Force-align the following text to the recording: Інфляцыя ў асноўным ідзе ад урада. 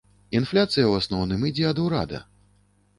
Інфляцыя 0.39 0.85
ў 0.87 0.93
асноўным 1.03 1.47
ідзе 1.53 1.71
ад 1.73 1.77
урада. 1.87 2.27